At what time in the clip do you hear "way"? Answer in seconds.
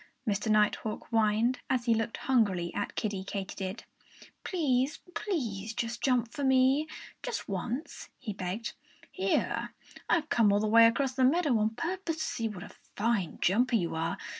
10.65-10.87